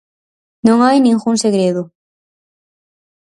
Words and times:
Non 0.67 0.77
hai 0.85 0.97
ningún 0.99 1.35
segredo. 1.43 1.83